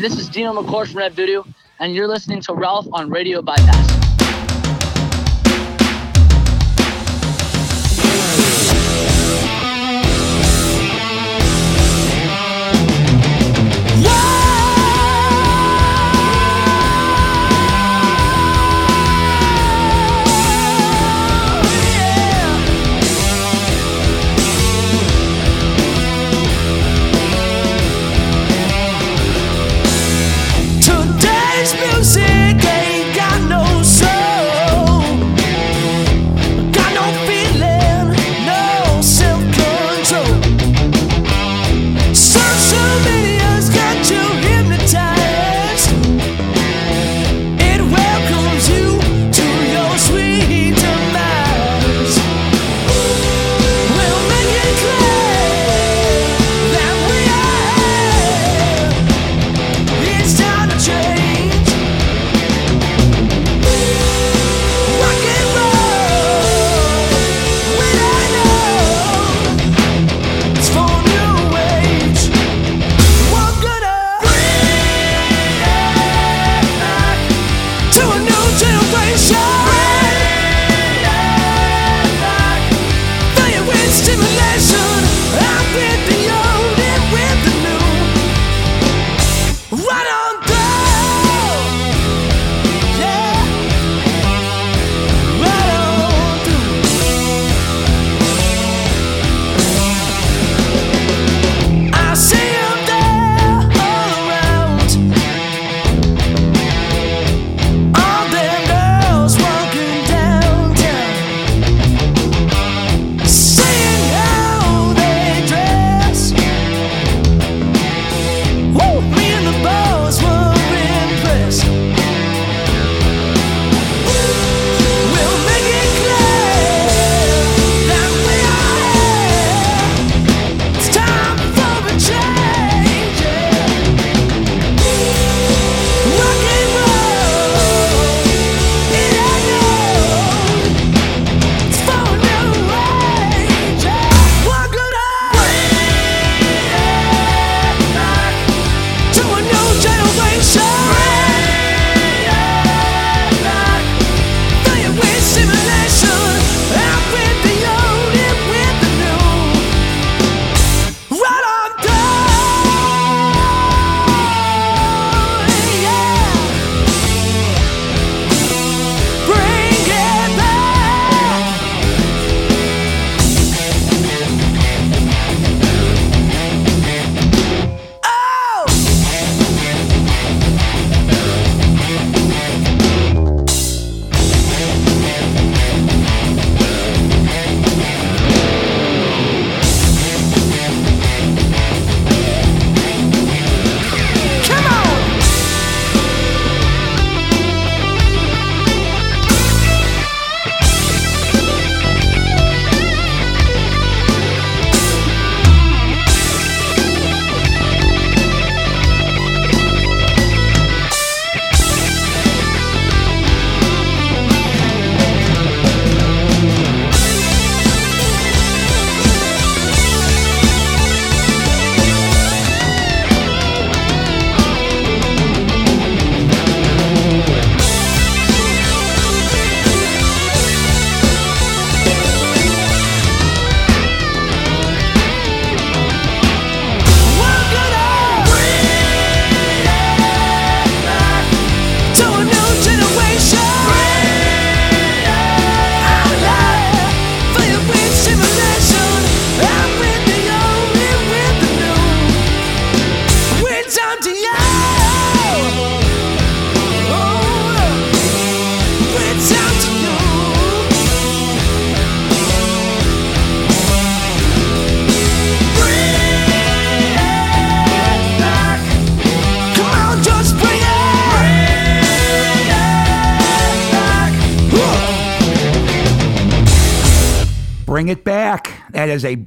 Dino 0.00 0.54
McCourt 0.54 0.86
from 0.88 0.96
Red 0.96 1.12
Voodoo, 1.12 1.42
and 1.78 1.94
you're 1.94 2.08
listening 2.08 2.40
to 2.42 2.54
Ralph 2.54 2.86
on 2.90 3.10
Radio 3.10 3.42
Bypass. 3.42 3.99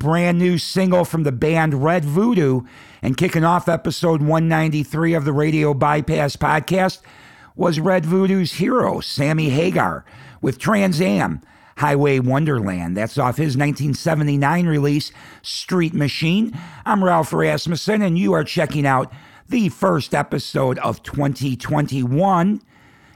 Brand 0.03 0.37
new 0.37 0.57
single 0.57 1.05
from 1.05 1.23
the 1.23 1.31
band 1.31 1.81
Red 1.81 2.03
Voodoo. 2.03 2.63
And 3.01 3.15
kicking 3.15 3.45
off 3.45 3.69
episode 3.69 4.21
193 4.21 5.13
of 5.13 5.23
the 5.23 5.31
Radio 5.31 5.73
Bypass 5.73 6.35
podcast 6.35 6.99
was 7.55 7.79
Red 7.79 8.05
Voodoo's 8.05 8.53
hero, 8.53 8.99
Sammy 8.99 9.49
Hagar, 9.49 10.03
with 10.41 10.59
Trans 10.59 10.99
Am, 10.99 11.39
Highway 11.77 12.19
Wonderland. 12.19 12.97
That's 12.97 13.17
off 13.17 13.37
his 13.37 13.55
1979 13.55 14.67
release, 14.67 15.13
Street 15.41 15.93
Machine. 15.93 16.51
I'm 16.85 17.01
Ralph 17.01 17.31
Rasmussen, 17.31 18.01
and 18.01 18.19
you 18.19 18.33
are 18.33 18.43
checking 18.43 18.85
out 18.85 19.09
the 19.47 19.69
first 19.69 20.13
episode 20.13 20.79
of 20.79 21.01
2021. 21.03 22.61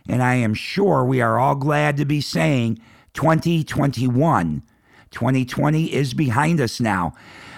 And 0.08 0.24
I 0.24 0.36
am 0.36 0.54
sure 0.54 1.04
we 1.04 1.20
are 1.20 1.38
all 1.38 1.56
glad 1.56 1.98
to 1.98 2.06
be 2.06 2.22
saying 2.22 2.80
2021. 3.14 4.64
2020 5.12 5.94
is 5.94 6.14
behind 6.14 6.62
us 6.62 6.80
now. 6.80 7.14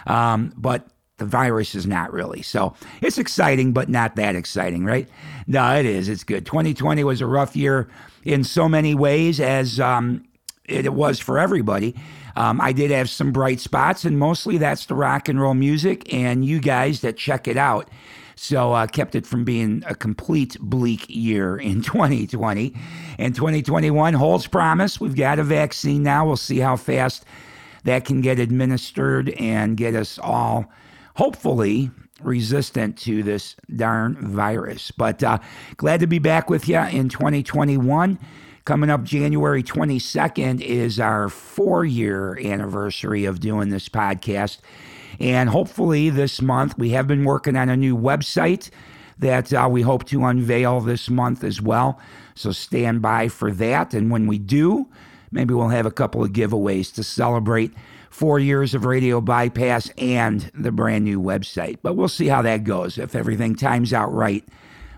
Um, 0.07 0.53
but 0.57 0.87
the 1.17 1.25
virus 1.25 1.75
is 1.75 1.85
not 1.85 2.11
really. 2.11 2.41
So 2.41 2.73
it's 3.01 3.17
exciting, 3.17 3.73
but 3.73 3.89
not 3.89 4.15
that 4.15 4.35
exciting, 4.35 4.85
right? 4.85 5.07
No, 5.47 5.75
it 5.75 5.85
is. 5.85 6.09
It's 6.09 6.23
good. 6.23 6.45
2020 6.45 7.03
was 7.03 7.21
a 7.21 7.27
rough 7.27 7.55
year 7.55 7.89
in 8.23 8.43
so 8.43 8.67
many 8.67 8.95
ways, 8.95 9.39
as 9.39 9.79
um, 9.79 10.25
it 10.65 10.93
was 10.93 11.19
for 11.19 11.37
everybody. 11.37 11.95
Um, 12.35 12.61
I 12.61 12.71
did 12.71 12.91
have 12.91 13.09
some 13.09 13.31
bright 13.31 13.59
spots, 13.59 14.05
and 14.05 14.17
mostly 14.17 14.57
that's 14.57 14.85
the 14.85 14.95
rock 14.95 15.27
and 15.27 15.41
roll 15.41 15.53
music 15.53 16.11
and 16.13 16.45
you 16.45 16.59
guys 16.59 17.01
that 17.01 17.17
check 17.17 17.47
it 17.47 17.57
out. 17.57 17.89
So 18.41 18.71
uh, 18.71 18.87
kept 18.87 19.15
it 19.15 19.27
from 19.27 19.43
being 19.43 19.83
a 19.85 19.93
complete 19.93 20.57
bleak 20.61 21.05
year 21.09 21.57
in 21.57 21.81
2020. 21.83 22.73
And 23.17 23.35
2021 23.35 24.13
holds 24.13 24.47
promise. 24.47 24.99
We've 24.99 25.15
got 25.15 25.39
a 25.39 25.43
vaccine 25.43 26.03
now. 26.03 26.25
We'll 26.25 26.37
see 26.37 26.59
how 26.59 26.77
fast 26.77 27.25
that 27.83 28.05
can 28.05 28.21
get 28.21 28.39
administered 28.39 29.29
and 29.31 29.75
get 29.75 29.93
us 29.93 30.17
all 30.17 30.71
hopefully 31.15 31.91
resistant 32.21 32.97
to 32.99 33.23
this 33.23 33.57
darn 33.75 34.15
virus. 34.15 34.91
But 34.91 35.21
uh, 35.21 35.39
glad 35.75 35.99
to 35.99 36.07
be 36.07 36.19
back 36.19 36.49
with 36.49 36.69
you 36.69 36.79
in 36.79 37.09
2021. 37.09 38.17
Coming 38.63 38.89
up 38.89 39.03
January 39.03 39.63
22nd 39.63 40.61
is 40.61 40.97
our 40.97 41.27
four 41.27 41.83
year 41.83 42.39
anniversary 42.39 43.25
of 43.25 43.41
doing 43.41 43.67
this 43.67 43.89
podcast. 43.89 44.59
And 45.19 45.49
hopefully, 45.49 46.09
this 46.09 46.41
month, 46.41 46.77
we 46.77 46.91
have 46.91 47.07
been 47.07 47.25
working 47.25 47.55
on 47.55 47.69
a 47.69 47.77
new 47.77 47.97
website 47.97 48.69
that 49.19 49.53
uh, 49.53 49.67
we 49.69 49.81
hope 49.81 50.05
to 50.05 50.25
unveil 50.25 50.79
this 50.79 51.09
month 51.09 51.43
as 51.43 51.61
well. 51.61 51.99
So 52.35 52.51
stand 52.51 53.01
by 53.01 53.27
for 53.27 53.51
that. 53.51 53.93
And 53.93 54.09
when 54.09 54.27
we 54.27 54.39
do, 54.39 54.87
maybe 55.31 55.53
we'll 55.53 55.69
have 55.69 55.85
a 55.85 55.91
couple 55.91 56.23
of 56.23 56.31
giveaways 56.31 56.93
to 56.95 57.03
celebrate 57.03 57.73
four 58.09 58.39
years 58.39 58.73
of 58.73 58.85
radio 58.85 59.21
bypass 59.21 59.89
and 59.97 60.49
the 60.53 60.71
brand 60.71 61.03
new 61.03 61.21
website. 61.21 61.79
But 61.83 61.95
we'll 61.95 62.07
see 62.07 62.27
how 62.27 62.41
that 62.43 62.63
goes. 62.63 62.97
If 62.97 63.13
everything 63.13 63.55
times 63.55 63.91
out 63.91 64.13
right, 64.13 64.43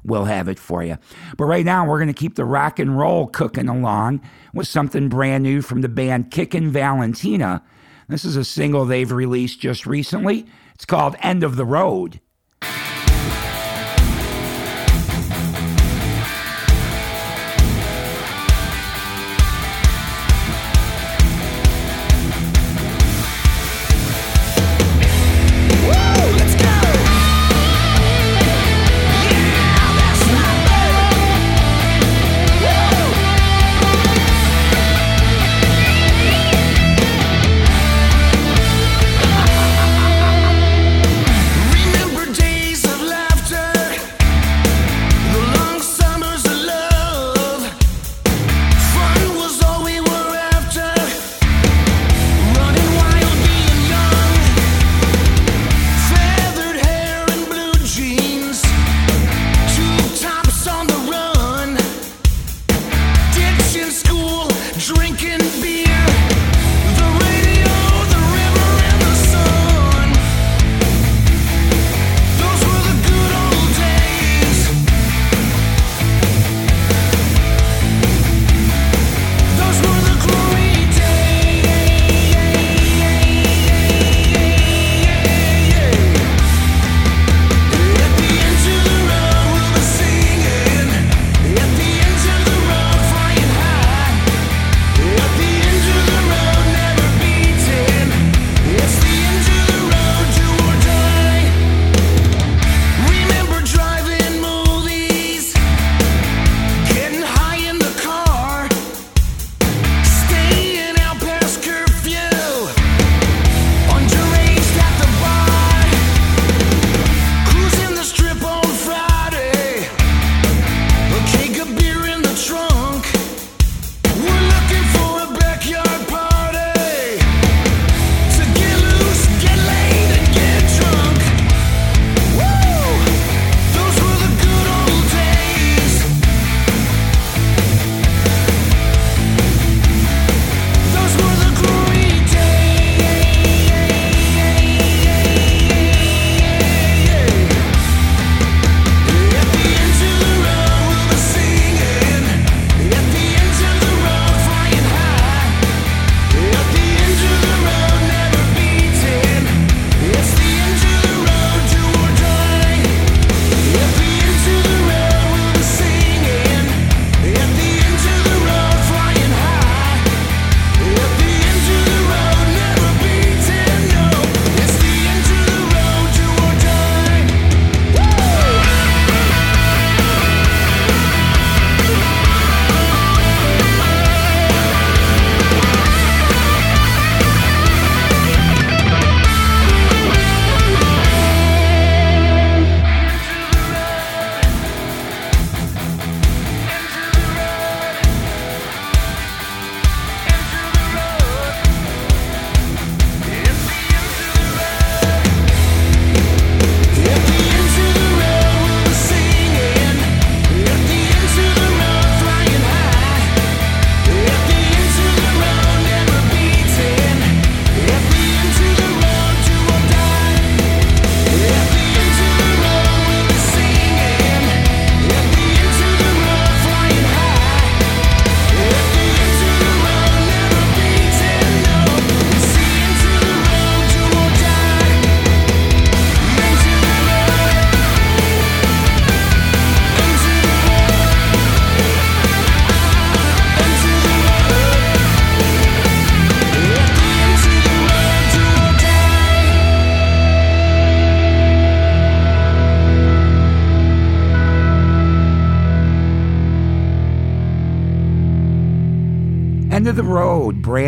we'll 0.03 0.25
have 0.25 0.47
it 0.47 0.59
for 0.59 0.83
you. 0.83 0.97
But 1.35 1.45
right 1.45 1.65
now, 1.65 1.87
we're 1.87 1.99
going 1.99 2.07
to 2.07 2.13
keep 2.13 2.35
the 2.35 2.45
rock 2.45 2.79
and 2.79 2.97
roll 2.97 3.27
cooking 3.27 3.67
along 3.67 4.21
with 4.53 4.67
something 4.67 5.09
brand 5.09 5.43
new 5.43 5.61
from 5.61 5.81
the 5.81 5.89
band 5.89 6.31
Kickin' 6.31 6.69
Valentina. 6.69 7.63
This 8.11 8.25
is 8.25 8.35
a 8.35 8.43
single 8.43 8.83
they've 8.83 9.09
released 9.09 9.61
just 9.61 9.87
recently. 9.87 10.45
It's 10.75 10.85
called 10.85 11.15
End 11.21 11.43
of 11.43 11.55
the 11.55 11.63
Road. 11.63 12.19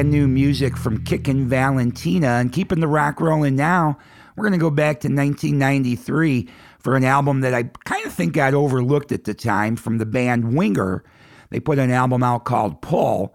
Brand 0.04 0.12
new 0.12 0.28
music 0.28 0.76
from 0.76 1.02
Kickin' 1.06 1.48
Valentina. 1.48 2.28
And 2.28 2.52
keeping 2.52 2.82
the 2.82 2.90
rock 2.90 3.22
rolling 3.22 3.56
now, 3.56 3.98
we're 4.36 4.44
going 4.44 4.52
to 4.52 4.58
go 4.58 4.70
back 4.70 5.00
to 5.00 5.08
1993 5.08 6.50
for 6.80 6.98
an 6.98 7.06
album 7.06 7.40
that 7.40 7.54
I 7.54 7.64
kind 7.86 8.06
of 8.06 8.12
think 8.12 8.34
got 8.34 8.54
overlooked 8.54 9.14
at 9.14 9.24
the 9.24 9.34
time 9.34 9.78
from 9.78 10.00
the 10.00 10.06
band 10.06 10.58
Winger. 10.58 11.06
They 11.52 11.62
put 11.62 11.80
an 11.80 11.90
album 11.90 12.22
out 12.22 12.44
called 12.44 12.82
Pull. 12.82 13.34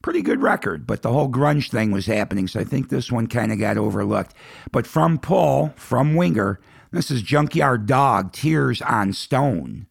Pretty 0.00 0.22
good 0.22 0.40
record, 0.40 0.86
but 0.86 1.02
the 1.02 1.12
whole 1.12 1.28
grunge 1.28 1.70
thing 1.70 1.90
was 1.90 2.06
happening, 2.06 2.48
so 2.48 2.60
I 2.60 2.64
think 2.64 2.88
this 2.88 3.12
one 3.12 3.26
kind 3.26 3.52
of 3.52 3.58
got 3.58 3.76
overlooked. 3.76 4.32
But 4.72 4.86
from 4.86 5.18
Pull, 5.18 5.74
from 5.76 6.14
Winger, 6.14 6.58
this 6.90 7.10
is 7.10 7.20
Junkyard 7.20 7.84
Dog, 7.84 8.32
Tears 8.32 8.80
on 8.80 9.12
Stone. 9.12 9.86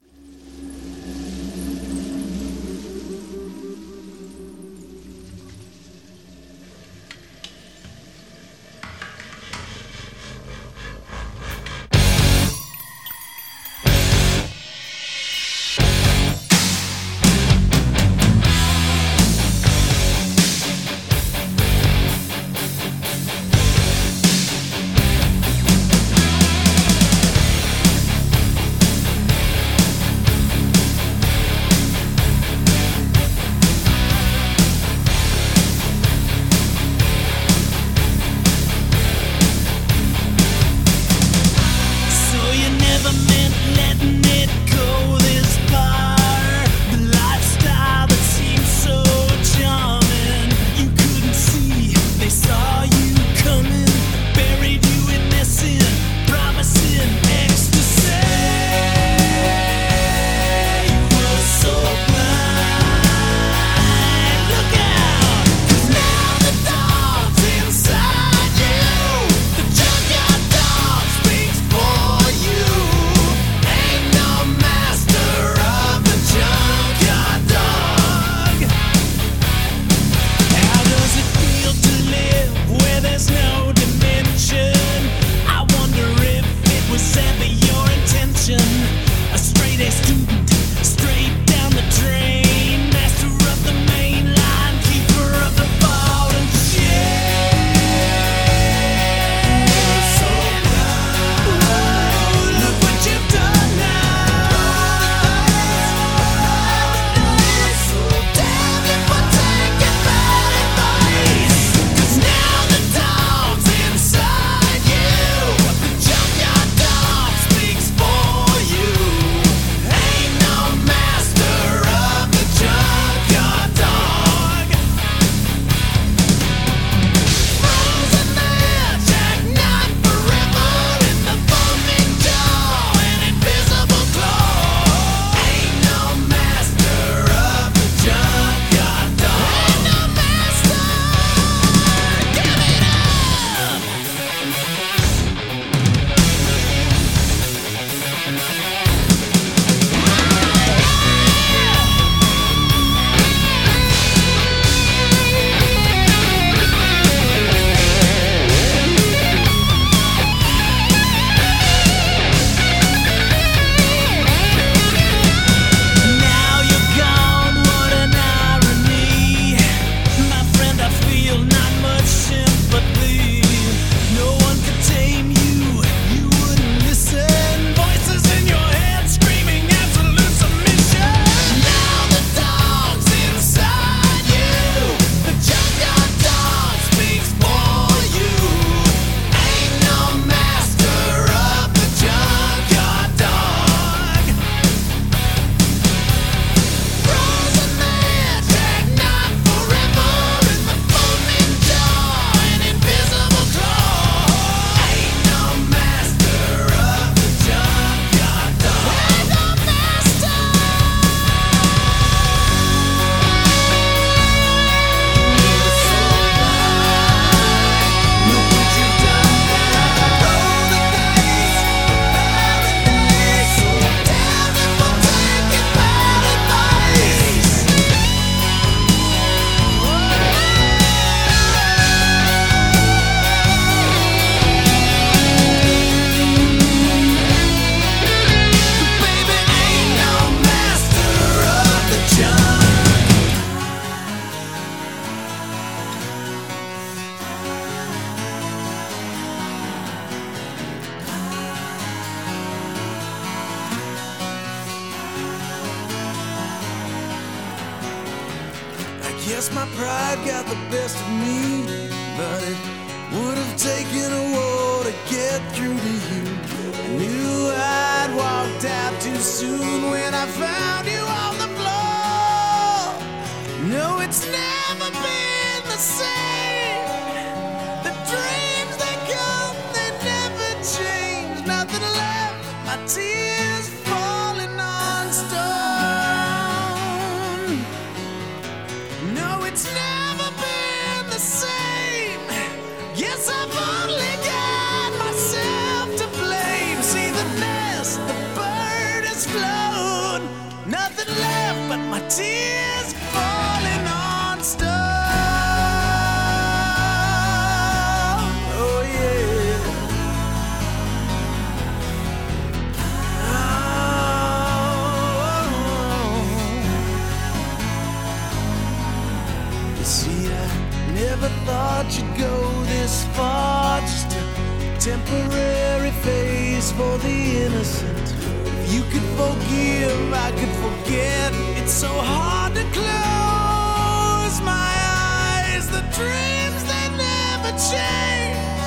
Forget. 330.88 331.34
It's 331.58 331.74
so 331.74 331.88
hard 331.88 332.54
to 332.56 332.64
close 332.72 334.42
my 334.42 334.72
eyes. 335.04 335.68
The 335.70 335.82
dreams 335.98 336.62
they 336.72 336.88
never 336.96 337.52
change. 337.72 338.64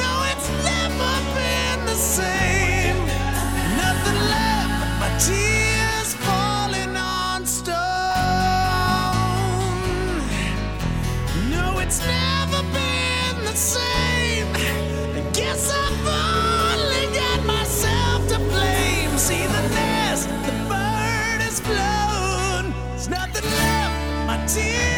No, 0.00 0.10
it's 0.32 0.48
never 0.64 1.12
been 1.36 1.86
the 1.86 1.94
same. 1.94 2.96
Nothing 3.76 4.18
left 4.32 5.00
but 5.00 5.20
tears 5.20 5.51
tears 24.54 24.91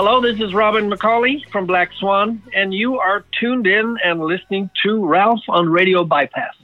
Hello, 0.00 0.20
this 0.20 0.38
is 0.38 0.54
Robin 0.54 0.88
McAuley 0.88 1.44
from 1.50 1.66
Black 1.66 1.90
Swan, 1.98 2.40
and 2.54 2.72
you 2.72 3.00
are 3.00 3.24
tuned 3.40 3.66
in 3.66 3.96
and 4.04 4.20
listening 4.20 4.70
to 4.84 5.04
Ralph 5.04 5.40
on 5.48 5.68
Radio 5.68 6.04
Bypass. 6.04 6.54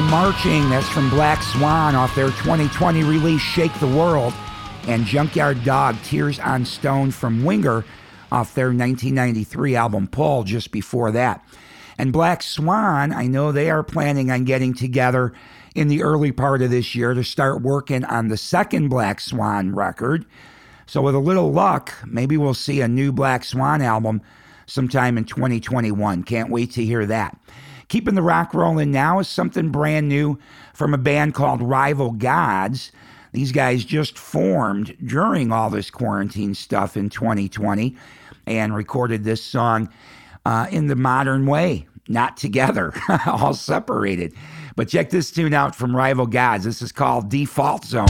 Marching, 0.00 0.70
that's 0.70 0.88
from 0.88 1.10
Black 1.10 1.42
Swan 1.42 1.94
off 1.94 2.14
their 2.14 2.28
2020 2.28 3.04
release 3.04 3.42
Shake 3.42 3.78
the 3.78 3.86
World, 3.86 4.32
and 4.86 5.04
Junkyard 5.04 5.62
Dog, 5.64 5.96
Tears 6.02 6.38
on 6.38 6.64
Stone 6.64 7.10
from 7.10 7.44
Winger 7.44 7.84
off 8.30 8.54
their 8.54 8.68
1993 8.68 9.76
album 9.76 10.06
Pull 10.06 10.44
just 10.44 10.70
before 10.70 11.10
that. 11.12 11.44
And 11.98 12.10
Black 12.10 12.42
Swan, 12.42 13.12
I 13.12 13.26
know 13.26 13.52
they 13.52 13.70
are 13.70 13.82
planning 13.82 14.30
on 14.30 14.44
getting 14.44 14.72
together 14.72 15.34
in 15.74 15.88
the 15.88 16.02
early 16.02 16.32
part 16.32 16.62
of 16.62 16.70
this 16.70 16.94
year 16.94 17.12
to 17.12 17.22
start 17.22 17.60
working 17.60 18.04
on 18.04 18.28
the 18.28 18.38
second 18.38 18.88
Black 18.88 19.20
Swan 19.20 19.74
record. 19.74 20.24
So, 20.86 21.02
with 21.02 21.14
a 21.14 21.18
little 21.18 21.52
luck, 21.52 21.92
maybe 22.06 22.38
we'll 22.38 22.54
see 22.54 22.80
a 22.80 22.88
new 22.88 23.12
Black 23.12 23.44
Swan 23.44 23.82
album 23.82 24.22
sometime 24.66 25.18
in 25.18 25.24
2021. 25.24 26.22
Can't 26.22 26.50
wait 26.50 26.70
to 26.72 26.84
hear 26.84 27.04
that. 27.06 27.36
Keeping 27.92 28.14
the 28.14 28.22
rock 28.22 28.54
rolling 28.54 28.90
now 28.90 29.18
is 29.18 29.28
something 29.28 29.68
brand 29.68 30.08
new 30.08 30.38
from 30.72 30.94
a 30.94 30.96
band 30.96 31.34
called 31.34 31.60
Rival 31.60 32.12
Gods. 32.12 32.90
These 33.32 33.52
guys 33.52 33.84
just 33.84 34.16
formed 34.16 34.96
during 35.04 35.52
all 35.52 35.68
this 35.68 35.90
quarantine 35.90 36.54
stuff 36.54 36.96
in 36.96 37.10
2020 37.10 37.94
and 38.46 38.74
recorded 38.74 39.24
this 39.24 39.44
song 39.44 39.90
uh, 40.46 40.68
in 40.70 40.86
the 40.86 40.96
modern 40.96 41.44
way, 41.44 41.86
not 42.08 42.38
together, 42.38 42.94
all 43.26 43.52
separated. 43.52 44.32
But 44.74 44.88
check 44.88 45.10
this 45.10 45.30
tune 45.30 45.52
out 45.52 45.76
from 45.76 45.94
Rival 45.94 46.26
Gods. 46.26 46.64
This 46.64 46.80
is 46.80 46.92
called 46.92 47.28
Default 47.28 47.84
Zone. 47.84 48.06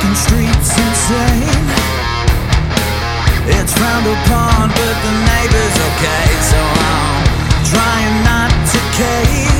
fucking 0.00 0.14
streets 0.14 0.78
insane. 0.78 1.66
It's 3.46 3.72
frowned 3.72 4.06
upon, 4.06 4.68
but 4.68 4.96
the 5.04 5.12
neighbor's 5.28 5.76
okay, 5.88 6.26
so 6.50 6.58
I'm 6.58 7.24
trying 7.64 8.24
not 8.24 8.50
to 8.72 8.78
cave. 8.96 9.59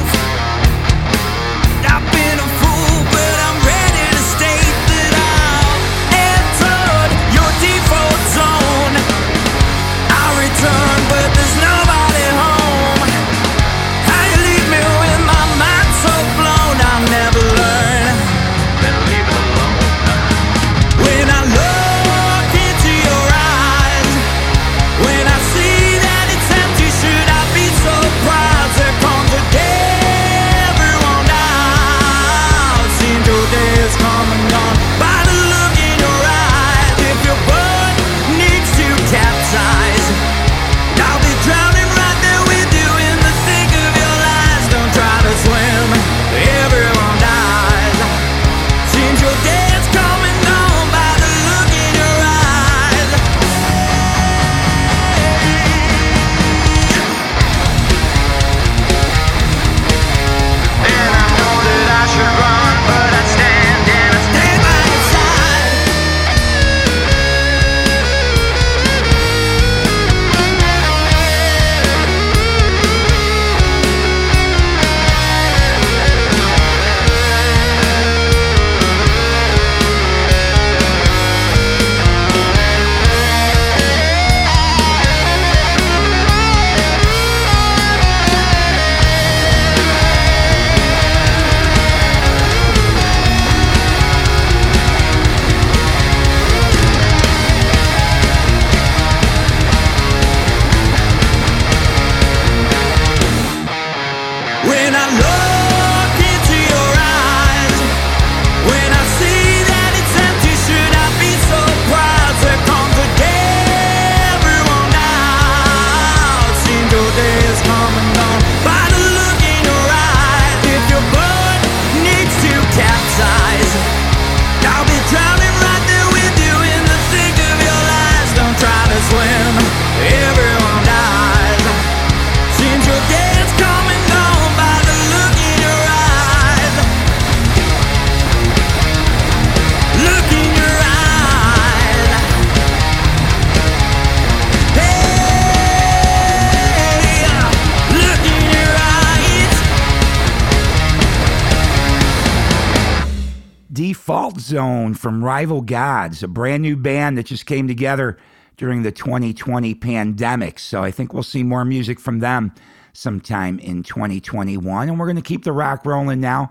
Zone 154.51 154.95
from 154.95 155.25
Rival 155.25 155.61
Gods, 155.61 156.25
a 156.25 156.29
brand 156.29 156.63
new 156.63 156.77
band 156.77 157.17
that 157.17 157.27
just 157.27 157.47
came 157.47 157.69
together 157.69 158.19
during 158.57 158.83
the 158.83 158.91
2020 158.91 159.75
pandemic. 159.75 160.59
So 160.59 160.83
I 160.83 160.91
think 160.91 161.15
we'll 161.15 161.23
see 161.23 161.45
more 161.45 161.65
music 161.65 162.01
from 162.01 162.19
them 162.19 162.53
sometime 162.93 163.61
in 163.61 163.85
2021. 163.85 164.89
And 164.89 164.99
we're 164.99 165.07
going 165.07 165.15
to 165.17 165.23
keep 165.23 165.45
the 165.45 165.53
rock 165.53 165.87
rolling 165.87 166.21
now. 166.21 166.51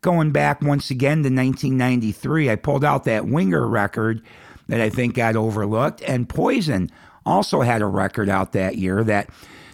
Going 0.00 0.30
back 0.30 0.62
once 0.62 0.90
again 0.90 1.18
to 1.18 1.28
1993, 1.28 2.50
I 2.50 2.56
pulled 2.56 2.84
out 2.84 3.04
that 3.04 3.26
Winger 3.26 3.66
record 3.66 4.22
that 4.68 4.80
I 4.80 4.88
think 4.88 5.16
got 5.16 5.34
overlooked. 5.34 6.02
And 6.02 6.28
Poison 6.28 6.88
also 7.26 7.62
had 7.62 7.82
a 7.82 7.86
record 7.86 8.28
out 8.28 8.52
that 8.52 8.78
year 8.78 9.02
that 9.04 9.28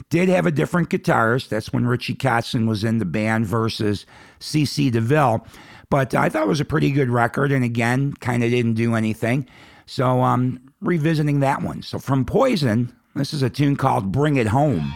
did 0.09 0.29
have 0.31 0.47
a 0.47 0.51
different 0.51 0.89
guitarist. 0.89 1.51
That's 1.51 1.73
when 1.73 1.87
Richie 1.87 2.15
Kotzen 2.15 2.67
was 2.67 2.85
in 2.85 2.99
the 2.99 3.05
band 3.05 3.47
versus 3.47 4.07
CC 4.41 4.91
DeVille. 4.91 5.47
But 5.89 6.15
I 6.15 6.29
thought 6.29 6.43
it 6.43 6.49
was 6.49 6.61
a 6.61 6.65
pretty 6.65 6.91
good 6.91 7.11
record. 7.11 7.53
And 7.53 7.65
again, 7.65 8.13
kind 8.15 8.43
of 8.43 8.51
didn't 8.51 8.75
do 8.75 8.95
anything. 8.95 9.49
So 9.87 10.23
I'm 10.23 10.41
um, 10.41 10.61
revisiting 10.81 11.41
that 11.41 11.63
one. 11.63 11.83
So 11.83 11.99
from 11.99 12.25
Poison, 12.25 12.93
this 13.15 13.33
is 13.33 13.43
a 13.43 13.51
tune 13.51 13.77
called 13.77 14.11
Bring 14.11 14.37
It 14.37 14.49
Home. 14.49 14.93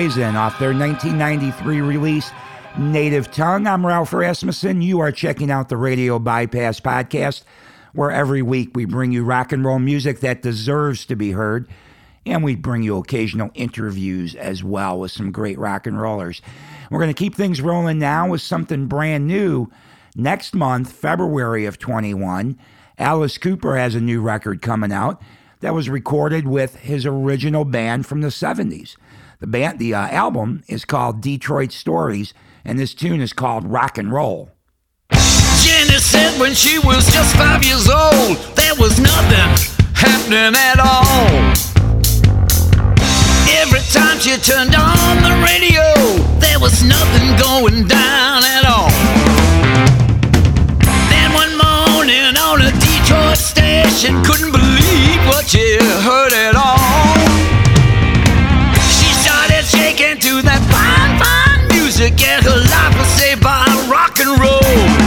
Poison 0.00 0.34
off 0.34 0.58
their 0.58 0.72
1993 0.72 1.82
release, 1.82 2.30
Native 2.78 3.30
Tongue. 3.30 3.66
I'm 3.66 3.84
Ralph 3.84 4.14
Rasmussen. 4.14 4.80
You 4.80 4.98
are 5.00 5.12
checking 5.12 5.50
out 5.50 5.68
the 5.68 5.76
Radio 5.76 6.18
Bypass 6.18 6.80
podcast, 6.80 7.42
where 7.92 8.10
every 8.10 8.40
week 8.40 8.70
we 8.74 8.86
bring 8.86 9.12
you 9.12 9.24
rock 9.24 9.52
and 9.52 9.62
roll 9.62 9.78
music 9.78 10.20
that 10.20 10.40
deserves 10.40 11.04
to 11.04 11.16
be 11.16 11.32
heard. 11.32 11.68
And 12.24 12.42
we 12.42 12.54
bring 12.54 12.82
you 12.82 12.96
occasional 12.96 13.50
interviews 13.52 14.34
as 14.34 14.64
well 14.64 14.98
with 14.98 15.10
some 15.10 15.32
great 15.32 15.58
rock 15.58 15.86
and 15.86 16.00
rollers. 16.00 16.40
We're 16.90 17.00
going 17.00 17.12
to 17.12 17.22
keep 17.22 17.34
things 17.34 17.60
rolling 17.60 17.98
now 17.98 18.26
with 18.26 18.40
something 18.40 18.86
brand 18.86 19.26
new. 19.26 19.70
Next 20.16 20.54
month, 20.54 20.92
February 20.92 21.66
of 21.66 21.78
21, 21.78 22.58
Alice 22.96 23.36
Cooper 23.36 23.76
has 23.76 23.94
a 23.94 24.00
new 24.00 24.22
record 24.22 24.62
coming 24.62 24.92
out 24.92 25.20
that 25.60 25.74
was 25.74 25.90
recorded 25.90 26.48
with 26.48 26.76
his 26.76 27.04
original 27.04 27.66
band 27.66 28.06
from 28.06 28.22
the 28.22 28.28
70s. 28.28 28.96
The 29.40 29.46
band, 29.46 29.78
the 29.78 29.94
uh, 29.94 30.06
album 30.08 30.62
is 30.68 30.84
called 30.84 31.22
Detroit 31.22 31.72
Stories, 31.72 32.34
and 32.62 32.78
this 32.78 32.92
tune 32.92 33.22
is 33.22 33.32
called 33.32 33.64
Rock 33.64 33.96
and 33.96 34.12
Roll. 34.12 34.50
Genesis 35.10 36.04
said 36.04 36.38
when 36.38 36.52
she 36.52 36.78
was 36.78 37.10
just 37.10 37.34
five 37.36 37.64
years 37.64 37.88
old, 37.88 38.36
there 38.54 38.74
was 38.76 39.00
nothing 39.00 39.48
happening 39.96 40.52
at 40.54 40.78
all. 40.78 41.40
Every 43.64 43.80
time 43.88 44.18
she 44.18 44.36
turned 44.36 44.74
on 44.74 45.22
the 45.24 45.32
radio, 45.40 45.88
there 46.38 46.60
was 46.60 46.84
nothing 46.84 47.32
going 47.40 47.88
down 47.88 48.44
at 48.44 48.66
all. 48.68 48.90
Then 51.08 51.32
one 51.32 51.56
morning 51.56 52.36
on 52.36 52.60
a 52.60 52.72
Detroit 52.76 53.38
station, 53.38 54.22
couldn't 54.22 54.52
believe 54.52 55.20
what 55.28 55.48
she 55.48 55.78
heard 56.04 56.34
at 56.34 56.56
all. 56.56 57.49
Fine 62.00 62.16
get 62.16 62.42
her 62.44 62.56
life 62.56 62.98
was 62.98 63.08
saved 63.08 63.42
by 63.42 63.64
rock 63.90 64.18
and 64.20 64.40
roll. 64.40 64.99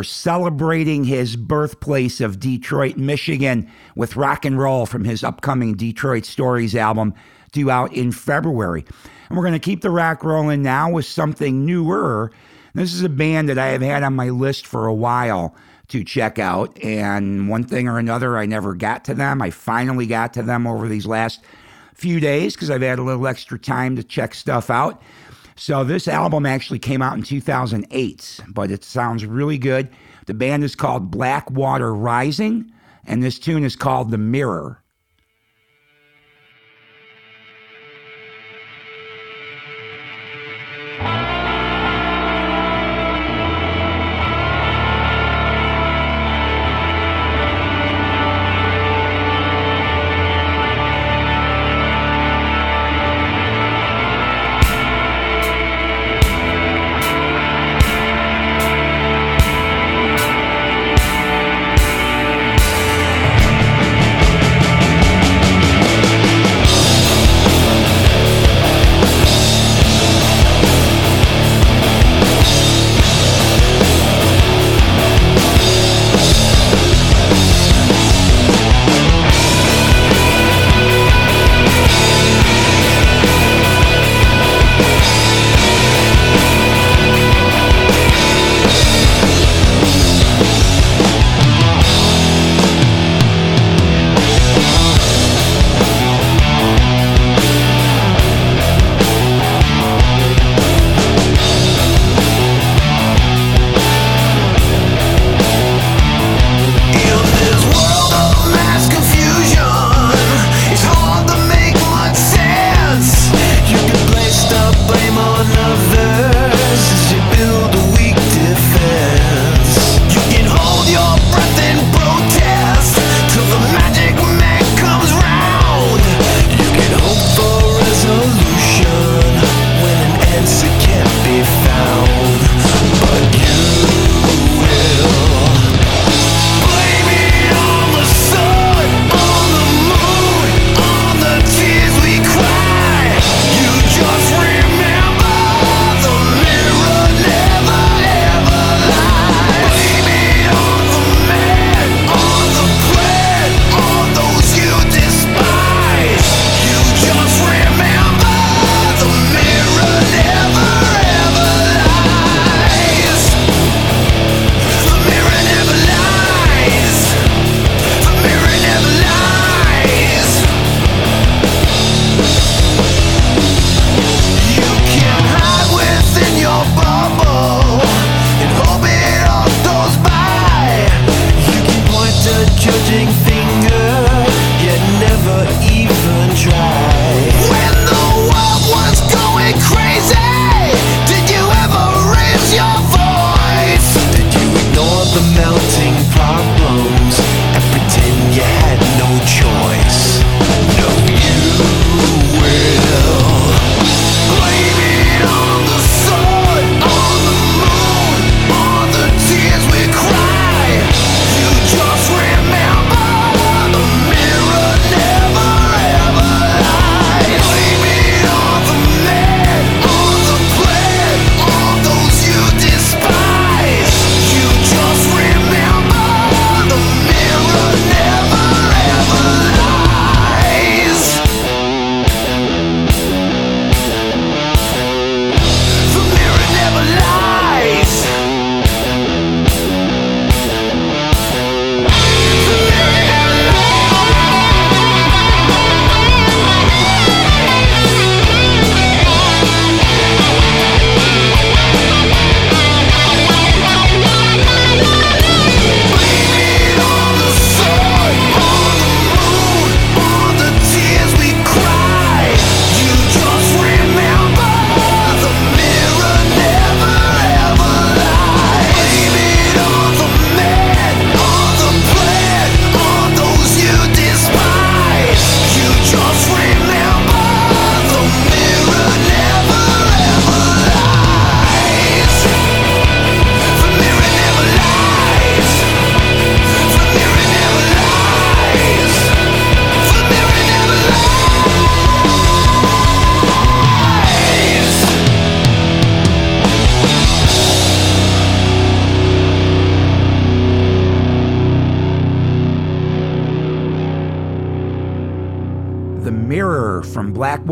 for 0.00 0.04
celebrating 0.04 1.04
his 1.04 1.36
birthplace 1.36 2.22
of 2.22 2.40
Detroit, 2.40 2.96
Michigan, 2.96 3.70
with 3.94 4.16
rock 4.16 4.46
and 4.46 4.58
roll 4.58 4.86
from 4.86 5.04
his 5.04 5.22
upcoming 5.22 5.74
Detroit 5.74 6.24
Stories 6.24 6.74
album 6.74 7.12
due 7.52 7.70
out 7.70 7.92
in 7.92 8.10
February. 8.10 8.86
And 9.28 9.36
we're 9.36 9.44
going 9.44 9.52
to 9.52 9.58
keep 9.58 9.82
the 9.82 9.90
rock 9.90 10.24
rolling 10.24 10.62
now 10.62 10.90
with 10.90 11.04
something 11.04 11.66
newer. 11.66 12.32
This 12.72 12.94
is 12.94 13.02
a 13.02 13.10
band 13.10 13.50
that 13.50 13.58
I 13.58 13.66
have 13.66 13.82
had 13.82 14.02
on 14.02 14.14
my 14.16 14.30
list 14.30 14.66
for 14.66 14.86
a 14.86 14.94
while 14.94 15.54
to 15.88 16.02
check 16.02 16.38
out. 16.38 16.82
And 16.82 17.50
one 17.50 17.64
thing 17.64 17.86
or 17.86 17.98
another, 17.98 18.38
I 18.38 18.46
never 18.46 18.72
got 18.72 19.04
to 19.04 19.14
them. 19.14 19.42
I 19.42 19.50
finally 19.50 20.06
got 20.06 20.32
to 20.32 20.42
them 20.42 20.66
over 20.66 20.88
these 20.88 21.04
last 21.04 21.44
few 21.92 22.20
days 22.20 22.54
because 22.54 22.70
I've 22.70 22.80
had 22.80 22.98
a 22.98 23.02
little 23.02 23.26
extra 23.26 23.58
time 23.58 23.96
to 23.96 24.02
check 24.02 24.34
stuff 24.34 24.70
out. 24.70 25.02
So 25.60 25.84
this 25.84 26.08
album 26.08 26.46
actually 26.46 26.78
came 26.78 27.02
out 27.02 27.18
in 27.18 27.22
2008, 27.22 28.40
but 28.48 28.70
it 28.70 28.82
sounds 28.82 29.26
really 29.26 29.58
good. 29.58 29.90
The 30.24 30.32
band 30.32 30.64
is 30.64 30.74
called 30.74 31.10
Black 31.10 31.50
Water 31.50 31.94
Rising, 31.94 32.72
and 33.04 33.22
this 33.22 33.38
tune 33.38 33.62
is 33.62 33.76
called 33.76 34.10
The 34.10 34.16
Mirror. 34.16 34.79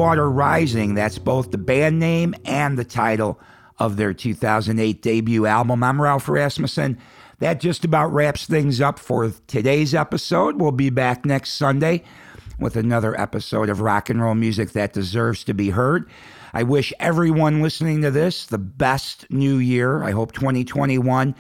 Water 0.09 0.31
Rising. 0.31 0.95
That's 0.95 1.19
both 1.19 1.51
the 1.51 1.59
band 1.59 1.99
name 1.99 2.35
and 2.47 2.79
the 2.79 2.85
title 2.85 3.39
of 3.79 3.99
their 3.99 4.15
2008 4.15 5.03
debut 5.03 5.45
album. 5.45 5.85
I'm 5.85 6.01
Ralph 6.01 6.31
Rasmussen. 6.31 6.97
That 7.41 7.61
just 7.61 7.85
about 7.85 8.11
wraps 8.15 8.47
things 8.47 8.81
up 8.81 8.99
for 8.99 9.31
today's 9.47 9.95
episode. 9.95 10.59
We'll 10.59 10.73
be 10.73 10.89
back 10.89 11.27
next 11.27 11.59
Sunday 11.59 12.05
with 12.59 12.75
another 12.75 13.21
episode 13.21 13.69
of 13.69 13.83
rock 13.83 14.09
and 14.09 14.23
roll 14.23 14.35
music 14.35 14.71
that 14.71 14.95
deserves 14.95 15.45
to 15.45 15.53
be 15.53 15.69
heard. 15.69 16.09
I 16.55 16.63
wish 16.63 16.91
everyone 16.99 17.61
listening 17.61 18.01
to 18.01 18.11
this 18.11 18.47
the 18.47 18.57
best 18.57 19.31
new 19.31 19.59
year. 19.59 20.03
I 20.03 20.13
hope 20.13 20.33
2021 20.33 21.35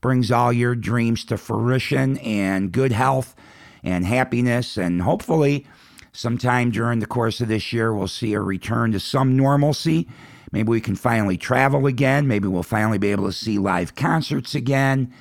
brings 0.00 0.30
all 0.30 0.52
your 0.52 0.76
dreams 0.76 1.24
to 1.24 1.36
fruition 1.36 2.18
and 2.18 2.70
good 2.70 2.92
health 2.92 3.34
and 3.82 4.06
happiness 4.06 4.76
and 4.76 5.02
hopefully 5.02 5.66
sometime 6.12 6.70
during 6.70 7.00
the 7.00 7.06
course 7.06 7.40
of 7.40 7.48
this 7.48 7.72
year, 7.72 7.92
we'll 7.94 8.08
see 8.08 8.34
a 8.34 8.40
return 8.40 8.92
to 8.92 9.00
some 9.00 9.36
normalcy. 9.36 10.06
Maybe 10.52 10.68
we 10.68 10.80
can 10.80 10.94
finally 10.94 11.38
travel 11.38 11.86
again. 11.86 12.28
Maybe 12.28 12.46
we'll 12.46 12.62
finally 12.62 12.98
be 12.98 13.10
able 13.10 13.26
to 13.26 13.32
see 13.32 13.58
live 13.58 13.94
concerts 13.94 14.54
again. 14.54 15.12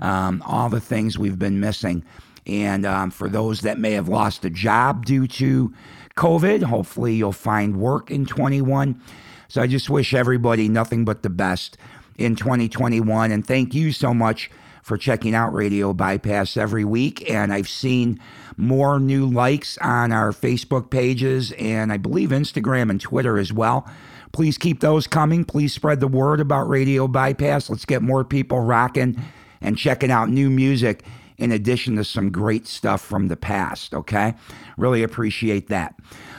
Um, 0.00 0.42
all 0.44 0.68
the 0.68 0.80
things 0.80 1.16
we've 1.16 1.38
been 1.38 1.60
missing. 1.60 2.04
And 2.44 2.84
um, 2.84 3.12
for 3.12 3.28
those 3.28 3.60
that 3.60 3.78
may 3.78 3.92
have 3.92 4.08
lost 4.08 4.44
a 4.44 4.50
job 4.50 5.06
due 5.06 5.28
to 5.28 5.72
COVID, 6.16 6.64
hopefully 6.64 7.14
you'll 7.14 7.30
find 7.30 7.76
work 7.76 8.10
in 8.10 8.26
21. 8.26 9.00
So 9.46 9.62
I 9.62 9.68
just 9.68 9.88
wish 9.88 10.12
everybody 10.12 10.68
nothing 10.68 11.04
but 11.04 11.22
the 11.22 11.30
best 11.30 11.78
in 12.18 12.34
2021. 12.34 13.30
And 13.30 13.46
thank 13.46 13.74
you 13.74 13.92
so 13.92 14.12
much 14.12 14.50
for 14.82 14.98
checking 14.98 15.34
out 15.34 15.54
Radio 15.54 15.94
Bypass 15.94 16.56
every 16.56 16.84
week. 16.84 17.30
And 17.30 17.52
I've 17.52 17.68
seen 17.68 18.20
more 18.56 19.00
new 19.00 19.26
likes 19.26 19.78
on 19.78 20.12
our 20.12 20.32
Facebook 20.32 20.90
pages 20.90 21.52
and 21.52 21.92
I 21.92 21.96
believe 21.96 22.30
Instagram 22.30 22.90
and 22.90 23.00
Twitter 23.00 23.38
as 23.38 23.52
well. 23.52 23.88
Please 24.32 24.58
keep 24.58 24.80
those 24.80 25.06
coming. 25.06 25.44
Please 25.44 25.72
spread 25.72 26.00
the 26.00 26.08
word 26.08 26.40
about 26.40 26.68
Radio 26.68 27.06
Bypass. 27.06 27.70
Let's 27.70 27.84
get 27.84 28.02
more 28.02 28.24
people 28.24 28.60
rocking 28.60 29.22
and 29.60 29.78
checking 29.78 30.10
out 30.10 30.28
new 30.28 30.50
music 30.50 31.04
in 31.38 31.52
addition 31.52 31.96
to 31.96 32.04
some 32.04 32.30
great 32.30 32.66
stuff 32.66 33.00
from 33.00 33.28
the 33.28 33.36
past, 33.36 33.94
okay? 33.94 34.34
Really 34.76 35.02
appreciate 35.02 35.68
that. 35.68 35.94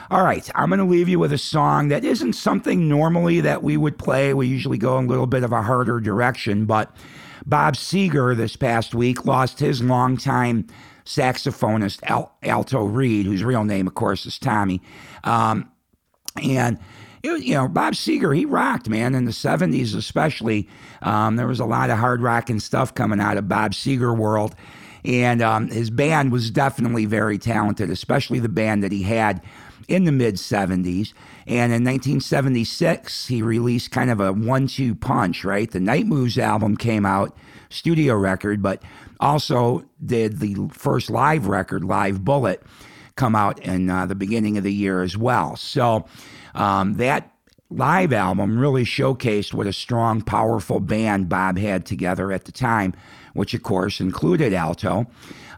All 0.09 0.23
right, 0.23 0.49
I'm 0.55 0.69
going 0.69 0.79
to 0.79 0.85
leave 0.85 1.09
you 1.09 1.19
with 1.19 1.33
a 1.33 1.37
song 1.37 1.87
that 1.89 2.05
isn't 2.05 2.33
something 2.33 2.87
normally 2.87 3.41
that 3.41 3.63
we 3.63 3.77
would 3.77 3.97
play. 3.97 4.33
We 4.33 4.47
usually 4.47 4.77
go 4.77 4.97
in 4.97 5.05
a 5.05 5.07
little 5.07 5.27
bit 5.27 5.43
of 5.43 5.51
a 5.51 5.61
harder 5.61 5.99
direction, 5.99 6.65
but 6.65 6.95
Bob 7.45 7.75
Seger 7.75 8.35
this 8.35 8.55
past 8.55 8.95
week 8.95 9.25
lost 9.25 9.59
his 9.59 9.81
longtime 9.81 10.67
saxophonist, 11.05 12.01
Al- 12.03 12.35
Alto 12.43 12.85
Reed, 12.85 13.25
whose 13.25 13.43
real 13.43 13.63
name, 13.63 13.87
of 13.87 13.93
course, 13.93 14.25
is 14.25 14.39
Tommy. 14.39 14.81
Um, 15.23 15.69
and 16.41 16.79
it, 17.21 17.43
you 17.43 17.53
know, 17.53 17.67
Bob 17.67 17.93
Seger, 17.93 18.35
he 18.35 18.45
rocked, 18.45 18.89
man, 18.89 19.15
in 19.15 19.25
the 19.25 19.31
70s 19.31 19.95
especially. 19.95 20.69
Um, 21.01 21.35
there 21.35 21.47
was 21.47 21.59
a 21.59 21.65
lot 21.65 21.89
of 21.89 21.97
hard 21.97 22.21
rocking 22.21 22.59
stuff 22.59 22.93
coming 22.93 23.19
out 23.19 23.37
of 23.37 23.47
Bob 23.47 23.71
Seger 23.71 24.15
world. 24.17 24.55
And 25.05 25.41
um, 25.41 25.69
his 25.69 25.89
band 25.89 26.31
was 26.31 26.49
definitely 26.49 27.05
very 27.05 27.37
talented, 27.37 27.89
especially 27.89 28.39
the 28.39 28.49
band 28.49 28.83
that 28.83 28.91
he 28.91 29.03
had 29.03 29.41
in 29.87 30.05
the 30.05 30.11
mid 30.11 30.35
70s. 30.35 31.13
And 31.45 31.73
in 31.73 31.83
1976, 31.83 33.27
he 33.27 33.41
released 33.41 33.91
kind 33.91 34.09
of 34.09 34.19
a 34.19 34.31
one 34.33 34.67
two 34.67 34.95
punch, 34.95 35.43
right? 35.43 35.69
The 35.69 35.79
Night 35.79 36.05
Moves 36.05 36.37
album 36.37 36.77
came 36.77 37.05
out, 37.05 37.35
studio 37.69 38.15
record, 38.15 38.61
but 38.61 38.81
also 39.19 39.83
did 40.03 40.39
the 40.39 40.55
first 40.71 41.09
live 41.09 41.47
record, 41.47 41.83
Live 41.83 42.23
Bullet, 42.23 42.63
come 43.15 43.35
out 43.35 43.59
in 43.59 43.89
uh, 43.89 44.05
the 44.05 44.15
beginning 44.15 44.57
of 44.57 44.63
the 44.63 44.73
year 44.73 45.01
as 45.01 45.17
well. 45.17 45.55
So 45.55 46.05
um, 46.55 46.95
that 46.95 47.31
live 47.69 48.13
album 48.13 48.57
really 48.57 48.83
showcased 48.83 49.53
what 49.53 49.67
a 49.67 49.73
strong, 49.73 50.21
powerful 50.21 50.79
band 50.79 51.29
Bob 51.29 51.57
had 51.57 51.85
together 51.85 52.31
at 52.31 52.45
the 52.45 52.51
time, 52.51 52.93
which 53.33 53.53
of 53.53 53.63
course 53.63 53.99
included 53.99 54.53
Alto. 54.53 55.07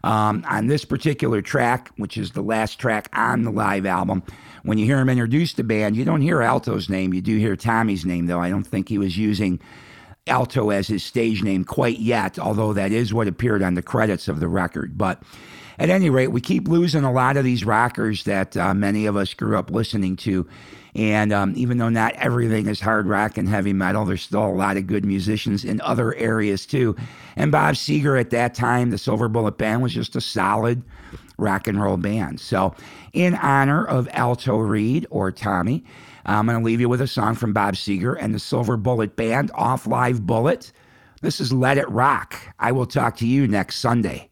Um, 0.04 0.44
on 0.48 0.66
this 0.66 0.84
particular 0.84 1.42
track, 1.42 1.90
which 1.96 2.16
is 2.16 2.32
the 2.32 2.42
last 2.42 2.78
track 2.78 3.08
on 3.12 3.42
the 3.42 3.50
live 3.50 3.86
album, 3.86 4.22
when 4.62 4.78
you 4.78 4.84
hear 4.84 4.98
him 4.98 5.08
introduce 5.08 5.52
the 5.52 5.64
band, 5.64 5.96
you 5.96 6.04
don't 6.04 6.20
hear 6.20 6.42
Alto's 6.42 6.88
name. 6.88 7.14
You 7.14 7.20
do 7.20 7.38
hear 7.38 7.56
Tommy's 7.56 8.04
name, 8.04 8.26
though. 8.26 8.40
I 8.40 8.50
don't 8.50 8.66
think 8.66 8.88
he 8.88 8.98
was 8.98 9.16
using 9.16 9.60
Alto 10.26 10.70
as 10.70 10.88
his 10.88 11.04
stage 11.04 11.42
name 11.42 11.64
quite 11.64 12.00
yet, 12.00 12.38
although 12.38 12.72
that 12.72 12.90
is 12.90 13.14
what 13.14 13.28
appeared 13.28 13.62
on 13.62 13.74
the 13.74 13.82
credits 13.82 14.26
of 14.26 14.40
the 14.40 14.48
record. 14.48 14.98
But 14.98 15.22
at 15.78 15.90
any 15.90 16.10
rate, 16.10 16.32
we 16.32 16.40
keep 16.40 16.66
losing 16.66 17.04
a 17.04 17.12
lot 17.12 17.36
of 17.36 17.44
these 17.44 17.64
rockers 17.64 18.24
that 18.24 18.56
uh, 18.56 18.74
many 18.74 19.06
of 19.06 19.16
us 19.16 19.34
grew 19.34 19.56
up 19.56 19.70
listening 19.70 20.16
to. 20.16 20.48
And 20.96 21.30
um, 21.30 21.52
even 21.56 21.76
though 21.76 21.90
not 21.90 22.14
everything 22.14 22.66
is 22.66 22.80
hard 22.80 23.06
rock 23.06 23.36
and 23.36 23.46
heavy 23.46 23.74
metal, 23.74 24.06
there's 24.06 24.22
still 24.22 24.46
a 24.46 24.48
lot 24.48 24.78
of 24.78 24.86
good 24.86 25.04
musicians 25.04 25.62
in 25.62 25.80
other 25.82 26.14
areas 26.14 26.64
too. 26.64 26.96
And 27.36 27.52
Bob 27.52 27.74
Seger 27.74 28.18
at 28.18 28.30
that 28.30 28.54
time, 28.54 28.90
the 28.90 28.96
Silver 28.98 29.28
Bullet 29.28 29.58
Band 29.58 29.82
was 29.82 29.92
just 29.92 30.16
a 30.16 30.22
solid 30.22 30.82
rock 31.36 31.68
and 31.68 31.80
roll 31.80 31.98
band. 31.98 32.40
So, 32.40 32.74
in 33.12 33.34
honor 33.36 33.84
of 33.84 34.08
Alto 34.12 34.56
Reed 34.56 35.06
or 35.10 35.30
Tommy, 35.30 35.84
I'm 36.24 36.46
going 36.46 36.58
to 36.58 36.64
leave 36.64 36.80
you 36.80 36.88
with 36.88 37.02
a 37.02 37.06
song 37.06 37.34
from 37.34 37.52
Bob 37.52 37.74
Seger 37.74 38.16
and 38.18 38.34
the 38.34 38.38
Silver 38.38 38.78
Bullet 38.78 39.16
Band 39.16 39.50
off 39.54 39.86
Live 39.86 40.26
Bullet. 40.26 40.72
This 41.20 41.40
is 41.40 41.52
Let 41.52 41.76
It 41.76 41.88
Rock. 41.90 42.40
I 42.58 42.72
will 42.72 42.86
talk 42.86 43.16
to 43.18 43.26
you 43.26 43.46
next 43.46 43.76
Sunday. 43.76 44.30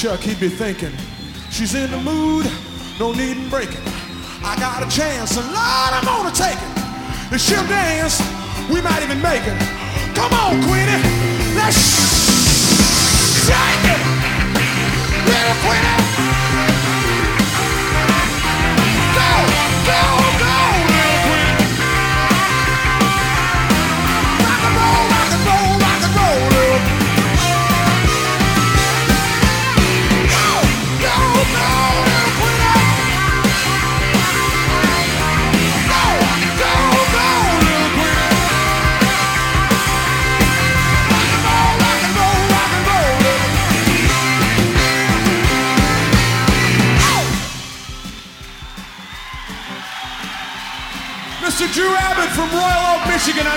Chuck, 0.00 0.20
he'd 0.20 0.40
be 0.40 0.48
thinking, 0.48 0.92
she's 1.50 1.74
in 1.74 1.90
the 1.90 1.98
mood, 1.98 2.50
no 2.98 3.12
need 3.12 3.36
in 3.36 3.50
breaking. 3.50 3.82
I 4.42 4.56
got 4.58 4.82
a 4.82 4.88
chance, 4.88 5.36
and 5.36 5.44
Lord, 5.48 5.92
I'm 5.92 6.06
gonna 6.06 6.34
take 6.34 6.56
it. 6.56 7.34
If 7.34 7.42
she'll 7.42 7.66
dance, 7.66 8.18
we 8.72 8.80
might 8.80 9.02
even 9.02 9.20
make 9.20 9.42
it. 9.42 9.58
Come 10.14 10.32
on, 10.32 10.62
Queenie, 10.62 11.02
let's 11.54 11.76
shake 13.44 13.84
it. 13.92 14.00
Little 15.26 15.68
Queenie. 15.68 16.09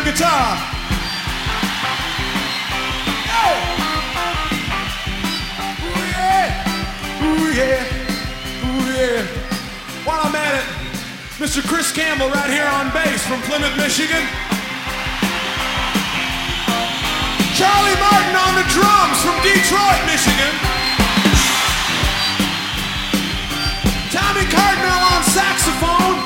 Guitar. 0.04 0.60
Yo! 3.24 3.44
Ooh 5.80 6.04
yeah! 6.12 7.24
Ooh 7.24 7.48
yeah! 7.56 8.68
Ooh 8.68 8.84
yeah! 8.92 9.24
While 10.04 10.20
I'm 10.28 10.36
at 10.36 10.60
it, 10.60 10.68
Mr. 11.40 11.64
Chris 11.64 11.94
Campbell 11.94 12.28
right 12.30 12.52
here 12.52 12.68
on 12.68 12.92
bass 12.92 13.26
from 13.26 13.40
Plymouth, 13.44 13.78
Michigan. 13.78 14.28
Charlie 17.56 17.96
Martin 18.04 18.36
on 18.36 18.60
the 18.60 18.68
drums 18.76 19.24
from 19.24 19.40
Detroit, 19.40 20.04
Michigan. 20.04 20.52
Tommy 24.12 24.44
Cartmell 24.52 25.04
on 25.16 25.24
saxophone 25.32 26.20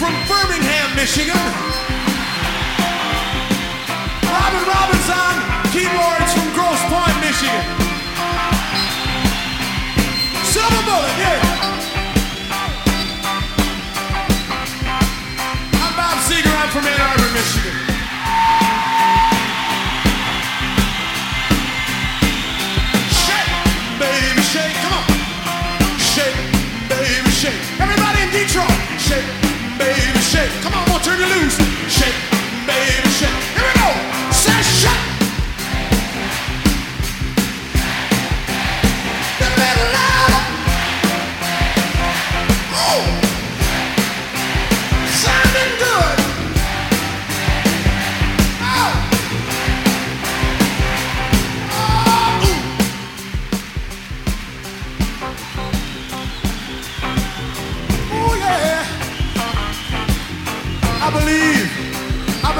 from 0.00 0.16
Birmingham, 0.24 0.96
Michigan. 0.96 1.77
Robin 4.48 4.64
Robinson, 4.66 5.34
keyboards 5.72 6.32
from 6.32 6.48
Grosse 6.56 6.80
Pointe, 6.88 7.20
Michigan. 7.20 7.64
Silver 10.42 10.82
Bullet, 10.88 11.14
yeah. 11.20 11.40
I'm 15.84 15.92
Bob 16.00 16.16
Seger, 16.24 16.48
I'm 16.48 16.68
from 16.72 16.86
Ann 16.88 16.98
Arbor, 16.98 17.28
Michigan. 17.36 17.76
Shake, 23.20 23.52
baby, 24.00 24.40
shake, 24.48 24.76
come 24.80 24.96
on. 24.96 25.04
Shake, 26.00 26.40
baby, 26.88 27.30
shake. 27.36 27.60
Everybody 27.84 28.22
in 28.22 28.30
Detroit, 28.32 28.72
shake, 28.96 29.28
baby, 29.76 30.18
shake. 30.20 30.50
Come 30.62 30.72
on, 30.72 30.88
we'll 30.88 31.00
turn 31.00 31.20
you 31.20 31.26
loose. 31.36 31.77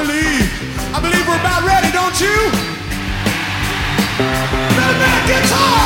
Believe. 0.03 0.47
I 0.95 1.01
believe 1.01 1.27
we're 1.27 1.41
about 1.41 1.67
ready, 1.67 1.91
don't 1.91 2.19
you? 2.21 2.37
Bit 4.79 4.89
of 4.91 4.99
guitar, 5.27 5.79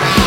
rock 0.00 0.17